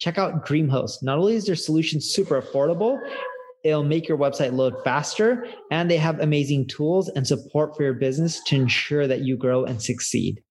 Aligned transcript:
Check 0.00 0.16
out 0.16 0.46
DreamHost. 0.46 1.02
Not 1.02 1.18
only 1.18 1.34
is 1.34 1.44
their 1.44 1.54
solution 1.54 2.00
super 2.00 2.40
affordable, 2.40 2.98
it'll 3.62 3.84
make 3.84 4.08
your 4.08 4.16
website 4.16 4.54
load 4.54 4.74
faster, 4.82 5.46
and 5.70 5.90
they 5.90 5.98
have 5.98 6.18
amazing 6.20 6.68
tools 6.68 7.10
and 7.10 7.26
support 7.26 7.76
for 7.76 7.82
your 7.82 7.92
business 7.92 8.42
to 8.44 8.56
ensure 8.56 9.06
that 9.06 9.20
you 9.20 9.36
grow 9.36 9.64
and 9.64 9.82
succeed. 9.82 10.42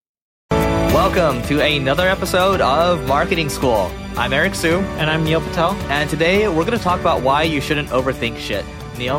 Welcome 0.51 1.41
to 1.47 1.61
another 1.61 2.07
episode 2.07 2.61
of 2.61 3.07
Marketing 3.07 3.49
School. 3.49 3.91
I'm 4.15 4.33
Eric 4.33 4.53
Siu. 4.53 4.77
And 4.99 5.09
I'm 5.09 5.23
Neil 5.23 5.41
Patel. 5.41 5.71
And 5.89 6.07
today 6.07 6.47
we're 6.47 6.65
going 6.65 6.77
to 6.77 6.83
talk 6.83 6.99
about 6.99 7.23
why 7.23 7.41
you 7.41 7.59
shouldn't 7.59 7.89
overthink 7.89 8.37
shit. 8.37 8.63
Neil? 8.99 9.17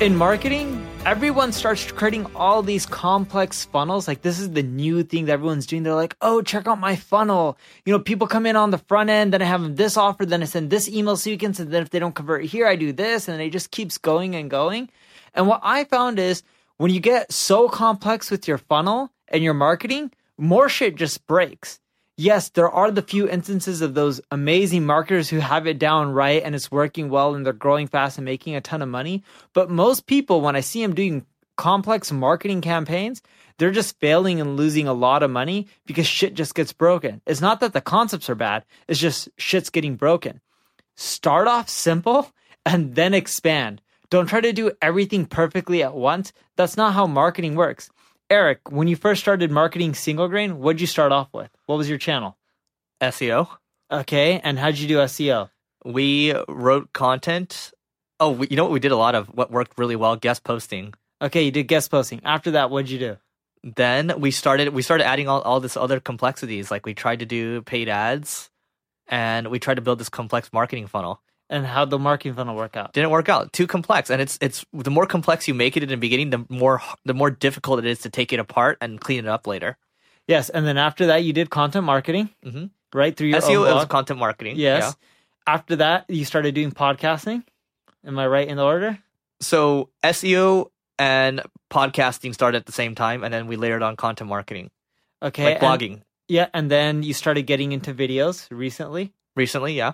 In 0.00 0.16
marketing, 0.16 0.77
everyone 1.06 1.52
starts 1.52 1.90
creating 1.92 2.26
all 2.34 2.62
these 2.62 2.84
complex 2.84 3.64
funnels. 3.64 4.08
Like 4.08 4.22
this 4.22 4.38
is 4.38 4.50
the 4.50 4.62
new 4.62 5.02
thing 5.02 5.26
that 5.26 5.32
everyone's 5.32 5.66
doing. 5.66 5.82
They're 5.82 5.94
like, 5.94 6.16
oh, 6.20 6.42
check 6.42 6.66
out 6.66 6.80
my 6.80 6.96
funnel. 6.96 7.56
You 7.84 7.92
know, 7.92 7.98
people 7.98 8.26
come 8.26 8.46
in 8.46 8.56
on 8.56 8.70
the 8.70 8.78
front 8.78 9.10
end, 9.10 9.32
then 9.32 9.42
I 9.42 9.46
have 9.46 9.76
this 9.76 9.96
offer, 9.96 10.26
then 10.26 10.42
I 10.42 10.46
send 10.46 10.70
this 10.70 10.88
email 10.88 11.16
sequence, 11.16 11.60
and 11.60 11.70
then 11.70 11.82
if 11.82 11.90
they 11.90 11.98
don't 11.98 12.14
convert 12.14 12.44
here, 12.44 12.66
I 12.66 12.76
do 12.76 12.92
this, 12.92 13.28
and 13.28 13.40
it 13.40 13.50
just 13.50 13.70
keeps 13.70 13.98
going 13.98 14.34
and 14.34 14.50
going. 14.50 14.90
And 15.34 15.46
what 15.46 15.60
I 15.62 15.84
found 15.84 16.18
is 16.18 16.42
when 16.76 16.92
you 16.92 17.00
get 17.00 17.32
so 17.32 17.68
complex 17.68 18.30
with 18.30 18.48
your 18.48 18.58
funnel 18.58 19.10
and 19.28 19.42
your 19.42 19.54
marketing, 19.54 20.12
more 20.36 20.68
shit 20.68 20.96
just 20.96 21.26
breaks 21.26 21.80
yes, 22.18 22.50
there 22.50 22.68
are 22.68 22.90
the 22.90 23.00
few 23.00 23.26
instances 23.26 23.80
of 23.80 23.94
those 23.94 24.20
amazing 24.30 24.84
marketers 24.84 25.30
who 25.30 25.38
have 25.38 25.66
it 25.66 25.78
down 25.78 26.12
right 26.12 26.42
and 26.42 26.54
it's 26.54 26.70
working 26.70 27.08
well 27.08 27.34
and 27.34 27.46
they're 27.46 27.54
growing 27.54 27.86
fast 27.86 28.18
and 28.18 28.26
making 28.26 28.54
a 28.54 28.60
ton 28.60 28.82
of 28.82 28.88
money. 28.88 29.22
But 29.54 29.70
most 29.70 30.06
people, 30.06 30.42
when 30.42 30.56
I 30.56 30.60
see 30.60 30.82
them 30.82 30.94
doing 30.94 31.24
complex 31.56 32.12
marketing 32.12 32.60
campaigns, 32.60 33.22
they're 33.56 33.70
just 33.70 33.98
failing 33.98 34.40
and 34.40 34.56
losing 34.56 34.86
a 34.86 34.92
lot 34.92 35.22
of 35.22 35.30
money 35.30 35.68
because 35.86 36.06
shit 36.06 36.34
just 36.34 36.54
gets 36.54 36.72
broken. 36.72 37.22
It's 37.26 37.40
not 37.40 37.60
that 37.60 37.72
the 37.72 37.80
concepts 37.80 38.28
are 38.28 38.34
bad, 38.34 38.64
it's 38.86 39.00
just 39.00 39.28
shit's 39.38 39.70
getting 39.70 39.96
broken. 39.96 40.40
Start 40.96 41.48
off 41.48 41.68
simple 41.68 42.30
and 42.66 42.94
then 42.94 43.14
expand. 43.14 43.80
Don't 44.10 44.26
try 44.26 44.40
to 44.40 44.52
do 44.52 44.72
everything 44.80 45.26
perfectly 45.26 45.82
at 45.82 45.94
once. 45.94 46.32
That's 46.56 46.76
not 46.76 46.94
how 46.94 47.06
marketing 47.06 47.54
works. 47.54 47.90
Eric, 48.30 48.70
when 48.70 48.88
you 48.88 48.96
first 48.96 49.22
started 49.22 49.50
marketing 49.50 49.94
single 49.94 50.28
grain, 50.28 50.58
what 50.58 50.74
did 50.74 50.82
you 50.82 50.86
start 50.86 51.12
off 51.12 51.28
with? 51.32 51.50
What 51.64 51.76
was 51.76 51.88
your 51.88 51.96
channel? 51.96 52.36
SEO. 53.00 53.48
Okay, 53.90 54.38
and 54.40 54.58
how 54.58 54.66
did 54.66 54.80
you 54.80 54.88
do 54.88 54.98
SEO? 54.98 55.48
We 55.84 56.34
wrote 56.46 56.92
content. 56.92 57.72
Oh, 58.20 58.32
we, 58.32 58.48
you 58.50 58.56
know 58.56 58.64
what 58.64 58.72
we 58.72 58.80
did 58.80 58.92
a 58.92 58.96
lot 58.96 59.14
of? 59.14 59.28
What 59.28 59.50
worked 59.50 59.78
really 59.78 59.96
well? 59.96 60.14
Guest 60.16 60.44
posting. 60.44 60.92
Okay, 61.22 61.42
you 61.42 61.50
did 61.50 61.68
guest 61.68 61.90
posting. 61.90 62.20
After 62.22 62.50
that, 62.50 62.68
what'd 62.68 62.90
you 62.90 62.98
do? 62.98 63.16
Then 63.64 64.20
we 64.20 64.30
started. 64.30 64.74
We 64.74 64.82
started 64.82 65.06
adding 65.06 65.26
all 65.26 65.40
all 65.42 65.60
this 65.60 65.76
other 65.76 65.98
complexities. 65.98 66.70
Like 66.70 66.84
we 66.84 66.92
tried 66.92 67.20
to 67.20 67.26
do 67.26 67.62
paid 67.62 67.88
ads, 67.88 68.50
and 69.06 69.48
we 69.48 69.58
tried 69.58 69.74
to 69.74 69.82
build 69.82 70.00
this 70.00 70.10
complex 70.10 70.52
marketing 70.52 70.86
funnel 70.86 71.22
and 71.50 71.66
how 71.66 71.84
the 71.84 71.98
marketing 71.98 72.34
funnel 72.34 72.56
work 72.56 72.76
out? 72.76 72.92
Didn't 72.92 73.10
work 73.10 73.28
out. 73.28 73.52
Too 73.52 73.66
complex, 73.66 74.10
and 74.10 74.20
it's 74.20 74.38
it's 74.40 74.64
the 74.72 74.90
more 74.90 75.06
complex 75.06 75.48
you 75.48 75.54
make 75.54 75.76
it 75.76 75.82
in 75.82 75.88
the 75.88 75.96
beginning, 75.96 76.30
the 76.30 76.44
more 76.48 76.80
the 77.04 77.14
more 77.14 77.30
difficult 77.30 77.78
it 77.78 77.86
is 77.86 78.00
to 78.00 78.10
take 78.10 78.32
it 78.32 78.40
apart 78.40 78.78
and 78.80 79.00
clean 79.00 79.20
it 79.20 79.28
up 79.28 79.46
later. 79.46 79.76
Yes, 80.26 80.50
and 80.50 80.66
then 80.66 80.76
after 80.76 81.06
that, 81.06 81.24
you 81.24 81.32
did 81.32 81.50
content 81.50 81.84
marketing, 81.84 82.30
mm-hmm. 82.44 82.66
right? 82.92 83.16
Through 83.16 83.28
your 83.28 83.40
SEO, 83.40 83.74
was 83.74 83.86
content 83.86 84.18
marketing. 84.18 84.56
Yes. 84.56 84.82
Yeah. 84.82 85.54
After 85.54 85.76
that, 85.76 86.04
you 86.08 86.26
started 86.26 86.54
doing 86.54 86.72
podcasting. 86.72 87.42
Am 88.04 88.18
I 88.18 88.26
right 88.26 88.46
in 88.46 88.58
the 88.58 88.64
order? 88.64 88.98
So 89.40 89.88
SEO 90.04 90.68
and 90.98 91.40
podcasting 91.70 92.34
started 92.34 92.58
at 92.58 92.66
the 92.66 92.72
same 92.72 92.94
time, 92.94 93.24
and 93.24 93.32
then 93.32 93.46
we 93.46 93.56
layered 93.56 93.82
on 93.82 93.96
content 93.96 94.28
marketing. 94.28 94.70
Okay, 95.22 95.44
like 95.44 95.60
blogging. 95.60 95.92
And, 95.94 96.02
yeah, 96.28 96.48
and 96.52 96.70
then 96.70 97.02
you 97.02 97.14
started 97.14 97.46
getting 97.46 97.72
into 97.72 97.94
videos 97.94 98.46
recently. 98.50 99.14
Recently, 99.34 99.72
yeah 99.72 99.92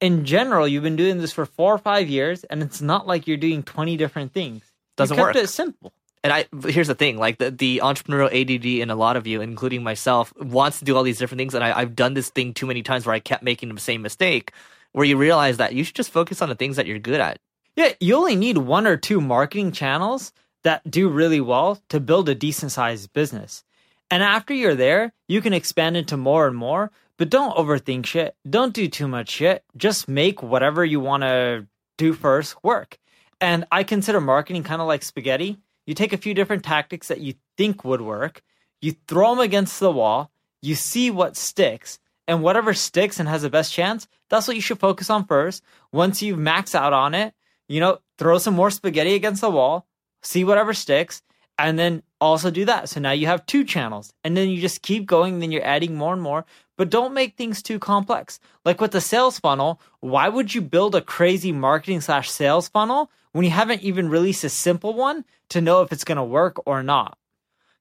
in 0.00 0.24
general, 0.24 0.66
you've 0.66 0.82
been 0.82 0.96
doing 0.96 1.18
this 1.18 1.32
for 1.32 1.46
four 1.46 1.74
or 1.74 1.78
five 1.78 2.08
years, 2.08 2.44
and 2.44 2.62
it's 2.62 2.80
not 2.80 3.06
like 3.06 3.26
you're 3.26 3.36
doing 3.36 3.62
20 3.62 3.96
different 3.96 4.32
things. 4.32 4.62
Doesn't 4.96 5.16
you 5.16 5.22
kept 5.22 5.36
work. 5.36 5.44
It 5.44 5.48
simple. 5.48 5.92
And 6.22 6.32
I 6.32 6.46
here's 6.68 6.88
the 6.88 6.94
thing: 6.94 7.16
like 7.16 7.38
the, 7.38 7.50
the 7.50 7.80
entrepreneurial 7.82 8.28
ADD 8.28 8.66
in 8.66 8.90
a 8.90 8.94
lot 8.94 9.16
of 9.16 9.26
you, 9.26 9.40
including 9.40 9.82
myself, 9.82 10.34
wants 10.38 10.78
to 10.80 10.84
do 10.84 10.96
all 10.96 11.02
these 11.02 11.18
different 11.18 11.38
things. 11.38 11.54
And 11.54 11.64
I, 11.64 11.78
I've 11.78 11.96
done 11.96 12.14
this 12.14 12.28
thing 12.28 12.52
too 12.52 12.66
many 12.66 12.82
times 12.82 13.06
where 13.06 13.14
I 13.14 13.20
kept 13.20 13.42
making 13.42 13.74
the 13.74 13.80
same 13.80 14.02
mistake. 14.02 14.52
Where 14.92 15.06
you 15.06 15.16
realize 15.16 15.58
that 15.58 15.72
you 15.72 15.84
should 15.84 15.94
just 15.94 16.10
focus 16.10 16.42
on 16.42 16.48
the 16.48 16.56
things 16.56 16.76
that 16.76 16.86
you're 16.86 16.98
good 16.98 17.20
at. 17.20 17.38
Yeah, 17.76 17.92
you 18.00 18.16
only 18.16 18.36
need 18.36 18.58
one 18.58 18.86
or 18.86 18.96
two 18.96 19.20
marketing 19.20 19.72
channels 19.72 20.32
that 20.62 20.88
do 20.90 21.08
really 21.08 21.40
well 21.40 21.80
to 21.88 22.00
build 22.00 22.28
a 22.28 22.34
decent 22.34 22.72
sized 22.72 23.12
business. 23.12 23.64
And 24.10 24.22
after 24.22 24.52
you're 24.52 24.74
there, 24.74 25.12
you 25.28 25.40
can 25.40 25.52
expand 25.52 25.96
into 25.96 26.16
more 26.16 26.46
and 26.46 26.56
more. 26.56 26.90
But 27.20 27.28
don't 27.28 27.54
overthink 27.54 28.06
shit. 28.06 28.34
Don't 28.48 28.72
do 28.72 28.88
too 28.88 29.06
much 29.06 29.28
shit. 29.28 29.62
Just 29.76 30.08
make 30.08 30.42
whatever 30.42 30.82
you 30.86 31.00
want 31.00 31.22
to 31.22 31.66
do 31.98 32.14
first 32.14 32.56
work. 32.64 32.98
And 33.42 33.66
I 33.70 33.84
consider 33.84 34.22
marketing 34.22 34.62
kind 34.62 34.80
of 34.80 34.88
like 34.88 35.02
spaghetti. 35.02 35.58
You 35.84 35.92
take 35.92 36.14
a 36.14 36.16
few 36.16 36.32
different 36.32 36.64
tactics 36.64 37.08
that 37.08 37.20
you 37.20 37.34
think 37.58 37.84
would 37.84 38.00
work, 38.00 38.40
you 38.80 38.94
throw 39.06 39.34
them 39.34 39.40
against 39.40 39.80
the 39.80 39.92
wall, 39.92 40.30
you 40.62 40.74
see 40.74 41.10
what 41.10 41.36
sticks, 41.36 41.98
and 42.26 42.42
whatever 42.42 42.72
sticks 42.72 43.20
and 43.20 43.28
has 43.28 43.42
the 43.42 43.50
best 43.50 43.70
chance, 43.70 44.08
that's 44.30 44.48
what 44.48 44.56
you 44.56 44.62
should 44.62 44.80
focus 44.80 45.10
on 45.10 45.26
first. 45.26 45.62
Once 45.92 46.22
you've 46.22 46.38
maxed 46.38 46.74
out 46.74 46.94
on 46.94 47.14
it, 47.14 47.34
you 47.68 47.80
know, 47.80 47.98
throw 48.16 48.38
some 48.38 48.54
more 48.54 48.70
spaghetti 48.70 49.14
against 49.14 49.42
the 49.42 49.50
wall, 49.50 49.86
see 50.22 50.42
whatever 50.42 50.72
sticks, 50.72 51.20
and 51.66 51.78
then 51.78 52.02
also 52.20 52.50
do 52.50 52.64
that. 52.66 52.88
So 52.88 53.00
now 53.00 53.12
you 53.12 53.26
have 53.26 53.46
two 53.46 53.64
channels, 53.64 54.12
and 54.24 54.36
then 54.36 54.48
you 54.48 54.60
just 54.60 54.82
keep 54.82 55.06
going, 55.06 55.38
then 55.38 55.52
you're 55.52 55.64
adding 55.64 55.94
more 55.94 56.12
and 56.12 56.22
more 56.22 56.44
but 56.80 56.88
don't 56.88 57.12
make 57.12 57.36
things 57.36 57.60
too 57.60 57.78
complex. 57.78 58.40
Like 58.64 58.80
with 58.80 58.92
the 58.92 59.02
sales 59.02 59.38
funnel, 59.38 59.82
why 60.00 60.30
would 60.30 60.54
you 60.54 60.62
build 60.62 60.94
a 60.94 61.02
crazy 61.02 61.52
marketing 61.52 62.00
slash 62.00 62.30
sales 62.30 62.68
funnel 62.68 63.10
when 63.32 63.44
you 63.44 63.50
haven't 63.50 63.82
even 63.82 64.08
released 64.08 64.44
a 64.44 64.48
simple 64.48 64.94
one 64.94 65.26
to 65.50 65.60
know 65.60 65.82
if 65.82 65.92
it's 65.92 66.04
going 66.04 66.16
to 66.16 66.24
work 66.24 66.56
or 66.64 66.82
not? 66.82 67.18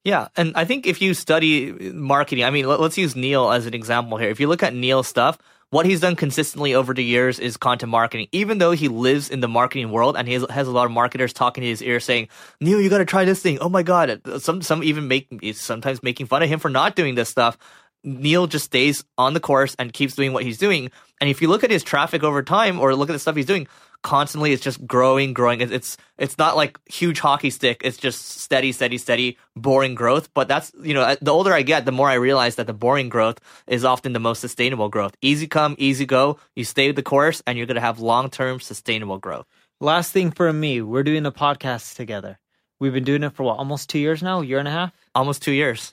Yeah, 0.03 0.27
and 0.35 0.51
I 0.53 0.65
think 0.65 0.85
if 0.85 1.01
you 1.01 1.13
study 1.13 1.71
marketing, 1.93 2.43
I 2.43 2.49
mean, 2.49 2.67
let, 2.67 2.81
us 2.81 2.97
use 2.97 3.15
Neil 3.15 3.49
as 3.49 3.65
an 3.67 3.73
example 3.73 4.17
here. 4.17 4.31
If 4.31 4.41
you 4.41 4.49
look 4.49 4.63
at 4.63 4.75
Neil's 4.75 5.07
stuff, 5.07 5.37
what 5.71 5.85
he's 5.85 5.99
done 5.99 6.15
consistently 6.15 6.73
over 6.73 6.93
the 6.93 7.03
years 7.03 7.39
is 7.39 7.57
content 7.57 7.91
marketing. 7.91 8.27
Even 8.31 8.57
though 8.57 8.71
he 8.71 8.87
lives 8.87 9.29
in 9.29 9.39
the 9.39 9.47
marketing 9.47 9.91
world 9.91 10.17
and 10.17 10.27
he 10.27 10.33
has, 10.33 10.67
a 10.67 10.71
lot 10.71 10.85
of 10.85 10.91
marketers 10.91 11.33
talking 11.33 11.61
to 11.61 11.67
his 11.67 11.81
ear 11.81 11.99
saying, 11.99 12.27
"Neil, 12.59 12.81
you 12.81 12.89
got 12.89 12.99
to 12.99 13.05
try 13.05 13.25
this 13.25 13.41
thing." 13.41 13.59
Oh 13.59 13.69
my 13.69 13.83
god! 13.83 14.21
Some 14.39 14.61
some 14.61 14.83
even 14.83 15.07
make 15.07 15.27
sometimes 15.53 16.01
making 16.03 16.25
fun 16.27 16.43
of 16.43 16.49
him 16.49 16.59
for 16.59 16.69
not 16.69 16.95
doing 16.95 17.15
this 17.15 17.29
stuff. 17.29 17.57
Neil 18.03 18.47
just 18.47 18.65
stays 18.65 19.03
on 19.17 19.33
the 19.33 19.39
course 19.39 19.75
and 19.77 19.91
keeps 19.91 20.15
doing 20.15 20.33
what 20.33 20.43
he's 20.43 20.57
doing. 20.57 20.91
And 21.19 21.29
if 21.29 21.41
you 21.41 21.49
look 21.49 21.63
at 21.63 21.71
his 21.71 21.83
traffic 21.83 22.23
over 22.23 22.43
time 22.43 22.79
or 22.79 22.95
look 22.95 23.09
at 23.09 23.13
the 23.13 23.19
stuff 23.19 23.35
he's 23.35 23.45
doing, 23.45 23.67
constantly 24.03 24.53
it's 24.53 24.63
just 24.63 24.85
growing, 24.87 25.33
growing. 25.33 25.61
It's 25.61 25.97
it's 26.17 26.37
not 26.37 26.55
like 26.55 26.79
huge 26.85 27.19
hockey 27.19 27.49
stick. 27.49 27.81
It's 27.83 27.97
just 27.97 28.25
steady, 28.41 28.71
steady, 28.71 28.97
steady, 28.97 29.37
boring 29.55 29.95
growth. 29.95 30.33
But 30.33 30.47
that's 30.47 30.71
you 30.81 30.93
know, 30.93 31.15
the 31.21 31.31
older 31.31 31.53
I 31.53 31.61
get, 31.61 31.85
the 31.85 31.91
more 31.91 32.09
I 32.09 32.15
realize 32.15 32.55
that 32.55 32.67
the 32.67 32.73
boring 32.73 33.09
growth 33.09 33.39
is 33.67 33.83
often 33.85 34.13
the 34.13 34.19
most 34.19 34.39
sustainable 34.39 34.89
growth. 34.89 35.15
Easy 35.21 35.47
come, 35.47 35.75
easy 35.77 36.05
go. 36.05 36.39
You 36.55 36.63
stay 36.63 36.87
with 36.87 36.95
the 36.95 37.03
course, 37.03 37.41
and 37.45 37.57
you're 37.57 37.67
gonna 37.67 37.81
have 37.81 37.99
long 37.99 38.29
term 38.29 38.59
sustainable 38.59 39.17
growth. 39.17 39.45
Last 39.81 40.11
thing 40.11 40.31
for 40.31 40.51
me, 40.51 40.81
we're 40.81 41.03
doing 41.03 41.25
a 41.25 41.31
podcast 41.31 41.95
together. 41.95 42.39
We've 42.79 42.93
been 42.93 43.03
doing 43.03 43.23
it 43.23 43.33
for 43.33 43.43
what, 43.43 43.57
almost 43.57 43.89
two 43.89 43.99
years 43.99 44.23
now, 44.23 44.41
year 44.41 44.59
and 44.59 44.67
a 44.67 44.71
half. 44.71 44.93
Almost 45.13 45.41
two 45.41 45.51
years. 45.51 45.91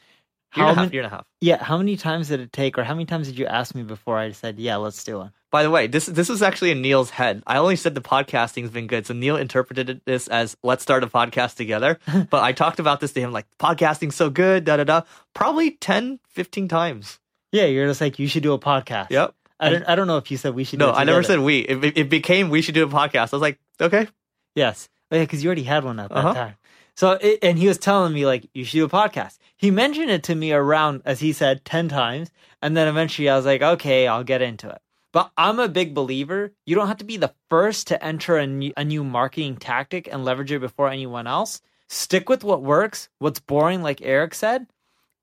Year 0.56 0.64
how 0.64 0.70
and 0.70 0.78
a 0.78 0.80
half, 0.80 0.86
many, 0.86 0.94
year 0.94 1.02
and 1.02 1.12
a 1.12 1.16
half. 1.16 1.26
Yeah, 1.40 1.62
how 1.62 1.76
many 1.76 1.96
times 1.96 2.28
did 2.28 2.40
it 2.40 2.52
take, 2.52 2.78
or 2.78 2.84
how 2.84 2.94
many 2.94 3.04
times 3.04 3.28
did 3.28 3.38
you 3.38 3.46
ask 3.46 3.74
me 3.74 3.82
before 3.82 4.18
I 4.18 4.32
said, 4.32 4.58
"Yeah, 4.58 4.76
let's 4.76 5.02
do 5.04 5.18
one"? 5.18 5.32
By 5.50 5.62
the 5.62 5.70
way, 5.70 5.86
this 5.86 6.06
this 6.06 6.28
was 6.28 6.42
actually 6.42 6.70
in 6.70 6.82
Neil's 6.82 7.10
head. 7.10 7.42
I 7.46 7.58
only 7.58 7.76
said 7.76 7.94
the 7.94 8.00
podcasting's 8.00 8.70
been 8.70 8.86
good, 8.86 9.06
so 9.06 9.14
Neil 9.14 9.36
interpreted 9.36 10.00
this 10.04 10.28
as 10.28 10.56
"Let's 10.62 10.82
start 10.82 11.04
a 11.04 11.08
podcast 11.08 11.56
together." 11.56 11.98
but 12.30 12.42
I 12.42 12.52
talked 12.52 12.78
about 12.78 13.00
this 13.00 13.12
to 13.12 13.20
him 13.20 13.32
like, 13.32 13.46
"Podcasting's 13.58 14.14
so 14.14 14.30
good," 14.30 14.64
da 14.64 14.78
da 14.78 14.84
da. 14.84 15.02
Probably 15.34 15.72
10, 15.72 16.20
15 16.30 16.68
times. 16.68 17.18
Yeah, 17.52 17.66
you're 17.66 17.86
just 17.86 18.00
like, 18.00 18.18
"You 18.18 18.28
should 18.28 18.42
do 18.42 18.52
a 18.52 18.58
podcast." 18.58 19.10
Yep. 19.10 19.34
I 19.58 19.70
don't. 19.70 19.88
I 19.88 19.94
don't 19.94 20.06
know 20.06 20.18
if 20.18 20.30
you 20.30 20.36
said 20.36 20.54
we 20.54 20.64
should. 20.64 20.78
No, 20.78 20.92
I 20.92 21.04
never 21.04 21.22
said 21.22 21.40
we. 21.40 21.60
It, 21.60 21.96
it, 21.96 22.10
became 22.10 22.50
we 22.50 22.62
should 22.62 22.74
do 22.74 22.84
a 22.84 22.88
podcast. 22.88 23.32
I 23.32 23.36
was 23.36 23.42
like, 23.42 23.58
okay. 23.80 24.06
Yes. 24.54 24.88
Oh, 25.10 25.16
yeah, 25.16 25.22
because 25.22 25.42
you 25.42 25.48
already 25.48 25.62
had 25.62 25.84
one 25.84 25.98
at 26.00 26.08
that 26.10 26.16
uh-huh. 26.16 26.34
time. 26.34 26.54
So, 26.96 27.12
it, 27.12 27.38
and 27.42 27.58
he 27.58 27.68
was 27.68 27.78
telling 27.78 28.12
me 28.12 28.26
like, 28.26 28.48
you 28.54 28.64
should 28.64 28.78
do 28.78 28.84
a 28.84 28.88
podcast. 28.88 29.38
He 29.56 29.70
mentioned 29.70 30.10
it 30.10 30.22
to 30.24 30.34
me 30.34 30.52
around, 30.52 31.02
as 31.04 31.20
he 31.20 31.32
said, 31.32 31.64
ten 31.64 31.88
times, 31.88 32.30
and 32.62 32.76
then 32.76 32.88
eventually 32.88 33.28
I 33.28 33.36
was 33.36 33.46
like, 33.46 33.62
okay, 33.62 34.06
I'll 34.06 34.24
get 34.24 34.42
into 34.42 34.68
it. 34.68 34.80
But 35.12 35.30
I'm 35.36 35.58
a 35.58 35.68
big 35.68 35.94
believer. 35.94 36.52
You 36.66 36.74
don't 36.74 36.88
have 36.88 36.98
to 36.98 37.04
be 37.04 37.16
the 37.16 37.34
first 37.48 37.86
to 37.86 38.04
enter 38.04 38.36
a 38.36 38.46
new, 38.46 38.72
a 38.76 38.84
new 38.84 39.02
marketing 39.02 39.56
tactic 39.56 40.08
and 40.10 40.24
leverage 40.24 40.52
it 40.52 40.60
before 40.60 40.90
anyone 40.90 41.26
else. 41.26 41.62
Stick 41.88 42.28
with 42.28 42.44
what 42.44 42.62
works, 42.62 43.08
what's 43.18 43.40
boring, 43.40 43.82
like 43.82 44.02
Eric 44.02 44.34
said. 44.34 44.66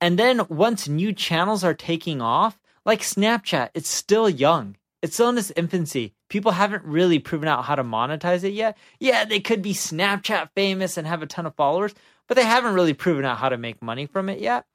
And 0.01 0.17
then 0.17 0.41
once 0.49 0.87
new 0.87 1.13
channels 1.13 1.63
are 1.63 1.73
taking 1.73 2.21
off, 2.21 2.59
like 2.85 3.01
Snapchat, 3.01 3.69
it's 3.73 3.89
still 3.89 4.29
young. 4.29 4.77
It's 5.01 5.15
still 5.15 5.29
in 5.29 5.37
its 5.37 5.51
infancy. 5.55 6.13
People 6.33 6.53
haven't 6.53 6.83
really 6.83 7.19
proven 7.19 7.47
out 7.47 7.63
how 7.63 7.75
to 7.75 7.83
monetize 7.83 8.43
it 8.43 8.53
yet. 8.53 8.75
Yeah, 8.99 9.23
they 9.23 9.39
could 9.39 9.61
be 9.61 9.75
Snapchat 9.75 10.49
famous 10.55 10.97
and 10.97 11.05
have 11.05 11.21
a 11.21 11.27
ton 11.27 11.45
of 11.45 11.53
followers, 11.53 11.93
but 12.27 12.33
they 12.33 12.43
haven't 12.43 12.73
really 12.73 12.95
proven 12.95 13.23
out 13.23 13.37
how 13.37 13.49
to 13.49 13.57
make 13.59 13.83
money 13.83 14.07
from 14.07 14.29
it 14.29 14.39
yet. 14.39 14.65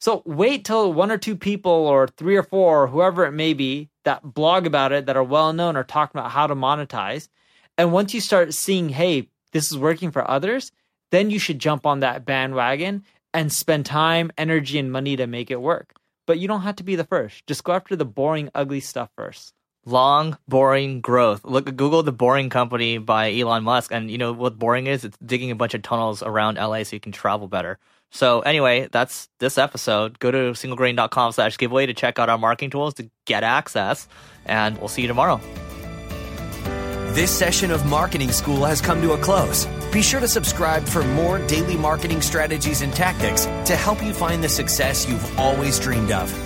So 0.00 0.22
wait 0.24 0.64
till 0.64 0.94
one 0.94 1.10
or 1.10 1.18
two 1.18 1.36
people 1.36 1.70
or 1.70 2.06
three 2.06 2.34
or 2.34 2.42
four 2.42 2.84
or 2.84 2.86
whoever 2.86 3.26
it 3.26 3.32
may 3.32 3.52
be 3.52 3.90
that 4.04 4.22
blog 4.22 4.66
about 4.66 4.90
it 4.90 5.04
that 5.04 5.18
are 5.18 5.22
well 5.22 5.52
known 5.52 5.76
are 5.76 5.84
talking 5.84 6.18
about 6.18 6.30
how 6.30 6.46
to 6.46 6.54
monetize. 6.54 7.28
And 7.76 7.92
once 7.92 8.14
you 8.14 8.22
start 8.22 8.54
seeing, 8.54 8.88
hey, 8.88 9.28
this 9.52 9.70
is 9.70 9.76
working 9.76 10.10
for 10.10 10.26
others, 10.30 10.72
then 11.10 11.28
you 11.28 11.38
should 11.38 11.58
jump 11.58 11.84
on 11.84 12.00
that 12.00 12.24
bandwagon 12.24 13.04
and 13.34 13.52
spend 13.52 13.84
time, 13.84 14.32
energy, 14.38 14.78
and 14.78 14.90
money 14.90 15.14
to 15.16 15.26
make 15.26 15.50
it 15.50 15.60
work. 15.60 15.92
But 16.26 16.38
you 16.38 16.48
don't 16.48 16.62
have 16.62 16.76
to 16.76 16.84
be 16.84 16.96
the 16.96 17.04
first. 17.04 17.46
Just 17.46 17.64
go 17.64 17.74
after 17.74 17.96
the 17.96 18.06
boring, 18.06 18.48
ugly 18.54 18.80
stuff 18.80 19.10
first. 19.14 19.52
Long, 19.88 20.36
boring 20.48 21.00
growth. 21.00 21.44
Look, 21.44 21.68
at 21.68 21.76
Google 21.76 22.02
the 22.02 22.10
Boring 22.10 22.50
Company 22.50 22.98
by 22.98 23.32
Elon 23.32 23.62
Musk, 23.62 23.92
and 23.92 24.10
you 24.10 24.18
know 24.18 24.32
what 24.32 24.58
boring 24.58 24.88
is? 24.88 25.04
It's 25.04 25.16
digging 25.18 25.52
a 25.52 25.54
bunch 25.54 25.74
of 25.74 25.82
tunnels 25.82 26.24
around 26.24 26.56
LA 26.56 26.82
so 26.82 26.96
you 26.96 27.00
can 27.00 27.12
travel 27.12 27.46
better. 27.46 27.78
So 28.10 28.40
anyway, 28.40 28.88
that's 28.90 29.28
this 29.38 29.58
episode. 29.58 30.18
Go 30.18 30.32
to 30.32 30.52
singlegrain.com 30.52 31.30
slash 31.30 31.56
giveaway 31.56 31.86
to 31.86 31.94
check 31.94 32.18
out 32.18 32.28
our 32.28 32.36
marketing 32.36 32.70
tools 32.70 32.94
to 32.94 33.08
get 33.26 33.44
access, 33.44 34.08
and 34.44 34.76
we'll 34.78 34.88
see 34.88 35.02
you 35.02 35.08
tomorrow. 35.08 35.40
This 37.14 37.30
session 37.30 37.70
of 37.70 37.86
Marketing 37.86 38.32
School 38.32 38.64
has 38.64 38.80
come 38.80 39.00
to 39.02 39.12
a 39.12 39.18
close. 39.18 39.66
Be 39.92 40.02
sure 40.02 40.18
to 40.18 40.26
subscribe 40.28 40.84
for 40.84 41.04
more 41.04 41.38
daily 41.46 41.76
marketing 41.76 42.22
strategies 42.22 42.82
and 42.82 42.92
tactics 42.92 43.44
to 43.66 43.76
help 43.76 44.02
you 44.02 44.12
find 44.12 44.42
the 44.42 44.48
success 44.48 45.08
you've 45.08 45.38
always 45.38 45.78
dreamed 45.78 46.10
of. 46.10 46.45